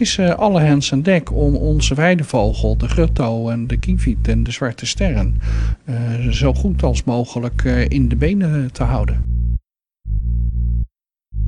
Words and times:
is 0.00 0.16
uh, 0.16 0.34
alle 0.34 0.60
hens 0.60 0.92
aan 0.92 1.02
dek 1.02 1.32
om 1.32 1.56
onze 1.56 1.94
weidevogel, 1.94 2.76
de 2.76 2.88
grutto 2.88 3.48
en 3.48 3.66
de 3.66 3.76
kieviet 3.76 4.28
en 4.28 4.42
de 4.42 4.50
zwarte 4.50 4.86
sterren, 4.86 5.40
uh, 5.84 6.28
zo 6.30 6.54
goed 6.54 6.82
als 6.82 7.04
mogelijk 7.04 7.64
uh, 7.64 7.88
in 7.88 8.08
de 8.08 8.16
benen 8.16 8.72
te 8.72 8.82
houden. 8.82 9.24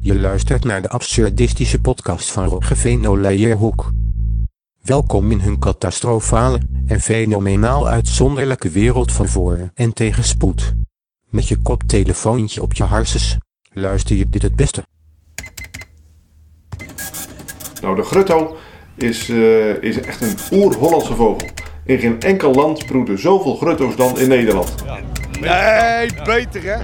Je 0.00 0.20
luistert 0.20 0.64
naar 0.64 0.82
de 0.82 0.88
absurdistische 0.88 1.80
podcast 1.80 2.30
van 2.30 2.44
Roger 2.44 2.76
Veenolijerhoek. 2.76 3.92
Welkom 4.82 5.30
in 5.30 5.40
hun 5.40 5.58
catastrofale 5.58 6.60
en 6.86 7.00
fenomenaal 7.00 7.88
uitzonderlijke 7.88 8.70
wereld 8.70 9.12
van 9.12 9.28
voor- 9.28 9.70
en 9.74 9.92
tegenspoed. 9.92 10.74
Met 11.28 11.48
je 11.48 11.56
koptelefoontje 11.56 12.62
op 12.62 12.72
je 12.72 12.82
harses 12.82 13.36
luister 13.72 14.16
je 14.16 14.28
dit 14.28 14.42
het 14.42 14.56
beste. 14.56 14.84
Nou, 17.82 17.96
de 17.96 18.02
grutto 18.02 18.56
is, 18.94 19.28
uh, 19.28 19.82
is 19.82 20.00
echt 20.00 20.20
een 20.20 20.36
oer-Hollandse 20.52 21.14
vogel. 21.14 21.48
In 21.84 21.98
geen 21.98 22.20
enkel 22.20 22.52
land 22.54 22.86
broeden 22.86 23.18
zoveel 23.18 23.56
grutto's 23.56 23.96
dan 23.96 24.18
in 24.18 24.28
Nederland. 24.28 24.74
Ja. 24.84 24.98
Nee, 26.00 26.10
beter 26.24 26.62
hè? 26.62 26.76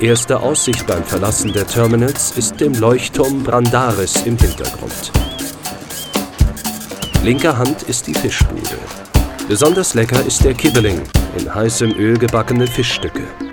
Erste 0.00 0.34
Aussicht 0.34 0.86
beim 0.86 1.04
Verlassen 1.04 1.52
der 1.52 1.66
Terminals 1.66 2.32
ist 2.36 2.60
dem 2.60 2.72
Leuchtturm 2.74 3.42
Brandaris 3.42 4.22
im 4.24 4.36
Hintergrund. 4.36 5.10
Linker 7.22 7.58
Hand 7.58 7.82
ist 7.82 8.06
die 8.06 8.14
Fischbude. 8.14 8.78
Besonders 9.48 9.94
lecker 9.94 10.24
ist 10.26 10.44
der 10.44 10.54
Kibbeling, 10.54 11.02
in 11.36 11.54
heißem 11.54 11.90
Öl 11.98 12.16
gebackene 12.16 12.66
Fischstücke. 12.66 13.49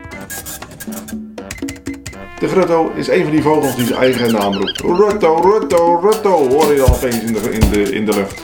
De 2.39 2.47
grutto 2.47 2.91
is 2.95 3.07
een 3.07 3.21
van 3.23 3.31
die 3.31 3.41
vogels 3.41 3.75
die 3.75 3.85
zijn 3.85 3.99
eigen 3.99 4.31
naam 4.31 4.53
roept. 4.53 4.79
Rutto, 4.79 5.35
rutto, 5.35 5.99
rutto, 6.01 6.49
hoor 6.49 6.71
je 6.71 6.77
dan 6.77 6.89
opeens 6.89 7.19
in 7.19 7.33
de, 7.33 7.51
in 7.51 7.69
de, 7.71 7.95
in 7.95 8.05
de 8.05 8.13
lucht. 8.13 8.41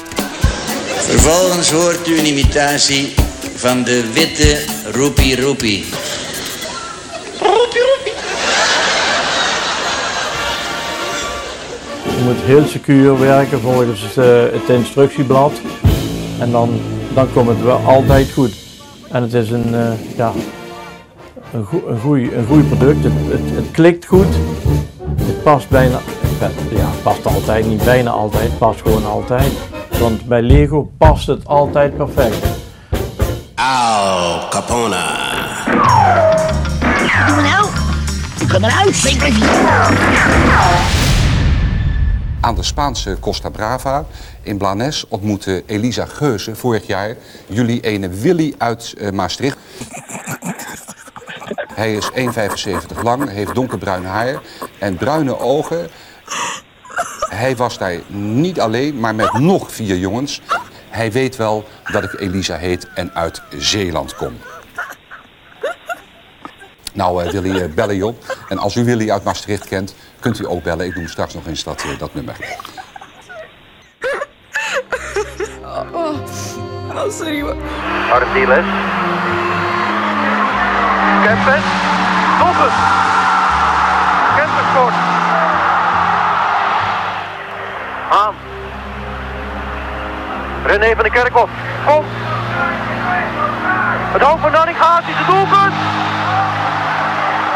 Vervolgens 0.85 1.71
hoort 1.71 2.07
u 2.07 2.17
een 2.17 2.25
imitatie 2.25 3.13
van 3.55 3.83
de 3.83 4.11
witte 4.13 4.59
roepie 4.91 5.41
roepie. 5.41 5.85
Roepie 7.39 7.81
roepie. 7.81 8.13
Je 12.17 12.23
moet 12.23 12.41
heel 12.41 12.65
secuur 12.67 13.19
werken 13.19 13.59
volgens 13.61 14.17
uh, 14.17 14.25
het 14.41 14.69
instructieblad. 14.69 15.51
En 16.39 16.51
dan, 16.51 16.81
dan 17.13 17.33
komt 17.33 17.49
het 17.49 17.63
wel 17.63 17.81
altijd 17.85 18.31
goed. 18.31 18.53
En 19.11 19.21
het 19.21 19.33
is 19.33 19.49
een, 19.49 19.69
uh, 19.73 19.91
ja, 20.15 20.33
een, 21.53 21.65
goe, 21.65 21.85
een, 21.87 21.99
goeie, 21.99 22.35
een 22.35 22.45
goeie 22.45 22.63
product. 22.63 23.03
Het, 23.03 23.13
het, 23.13 23.55
het, 23.55 23.71
klikt 23.71 24.05
goed. 24.05 24.35
Het 25.15 25.43
past 25.43 25.69
bijna, 25.69 25.99
ja, 26.69 26.89
past 27.03 27.25
altijd, 27.25 27.65
niet 27.65 27.83
bijna 27.83 28.09
altijd, 28.09 28.43
het 28.43 28.57
past 28.57 28.81
gewoon 28.81 29.05
altijd. 29.05 29.51
Want 29.99 30.25
bij 30.25 30.41
Lego 30.41 30.91
past 30.97 31.27
het 31.27 31.47
altijd 31.47 31.97
perfect. 31.97 32.45
Au 33.55 34.49
Capone. 34.49 35.05
Doe 37.25 37.35
maar 37.35 37.43
nou. 37.43 37.67
Kom 38.51 38.61
maar 38.61 38.83
uit. 38.85 39.03
Ik 39.05 39.17
blijf 39.17 39.39
Aan 42.39 42.55
de 42.55 42.63
Spaanse 42.63 43.17
Costa 43.19 43.49
Brava 43.49 44.05
in 44.41 44.57
Blanes 44.57 45.07
ontmoette 45.07 45.63
Elisa 45.65 46.05
Geuze 46.05 46.55
vorig 46.55 46.87
jaar 46.87 47.15
jullie 47.47 47.81
ene 47.81 48.09
Willy 48.09 48.53
uit 48.57 48.93
uh, 48.97 49.09
Maastricht. 49.09 49.57
Hij 51.75 51.93
is 51.93 52.09
1,75 52.95 53.01
lang, 53.03 53.29
heeft 53.29 53.55
donkerbruin 53.55 54.05
haar 54.05 54.41
en 54.79 54.97
bruine 54.97 55.39
ogen. 55.39 55.89
Hij 57.29 57.55
was 57.55 57.77
daar 57.77 57.99
niet 58.07 58.59
alleen, 58.59 58.99
maar 58.99 59.15
met 59.15 59.33
nog 59.33 59.71
vier 59.71 59.97
jongens. 59.97 60.41
Hij 60.89 61.11
weet 61.11 61.35
wel 61.35 61.65
dat 61.91 62.03
ik 62.03 62.19
Elisa 62.19 62.55
heet 62.55 62.87
en 62.95 63.13
uit 63.13 63.41
Zeeland 63.57 64.15
kom. 64.15 64.37
Nou, 66.93 67.25
uh, 67.25 67.31
Willy, 67.31 67.61
uh, 67.61 67.73
bellen 67.73 67.95
je 67.95 68.05
op. 68.05 68.37
En 68.49 68.57
als 68.57 68.75
u 68.75 68.83
Willy 68.83 69.11
uit 69.11 69.23
Maastricht 69.23 69.67
kent, 69.67 69.95
kunt 70.19 70.39
u 70.39 70.47
ook 70.47 70.63
bellen. 70.63 70.85
Ik 70.85 70.95
noem 70.95 71.07
straks 71.07 71.33
nog 71.33 71.47
eens 71.47 71.63
dat, 71.63 71.83
uh, 71.83 71.99
dat 71.99 72.13
nummer. 72.13 72.35
Oh, 75.61 75.93
oh. 75.93 76.15
oh 76.95 77.11
sorry 77.11 77.41
hoor. 77.41 77.55
Artiles. 78.11 78.65
Kempen. 81.23 81.61
Doelpunt. 82.39 82.73
Kempen 84.35 84.65
scoort. 84.71 84.93
Aan. 88.09 88.35
René 90.65 90.95
van 90.95 91.03
de 91.03 91.09
Kerkhof. 91.09 91.49
Kom. 91.85 92.05
Het 94.11 94.21
hoofd 94.21 94.41
van 94.41 94.51
Nanninga, 94.51 94.95
het 94.95 95.07
is 95.07 95.15
het 95.17 95.27
doelpunt. 95.27 95.73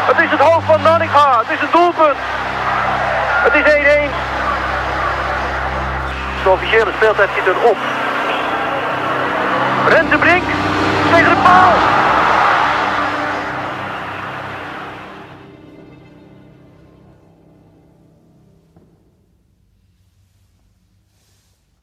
Het 0.06 0.18
is 0.24 0.30
het 0.30 0.40
hoofd 0.40 0.66
van 0.66 0.82
Nanninga, 0.82 1.38
het 1.38 1.50
is 1.50 1.60
het 1.60 1.72
doelpunt. 1.72 2.18
Het 3.44 3.54
is 3.54 3.62
1-1. 3.62 3.66
De 6.42 6.48
officiële 6.48 6.90
speeltijd 6.96 7.28
zit 7.34 7.46
erop. 7.46 7.76
Renze 9.88 10.18
Brink. 10.18 10.44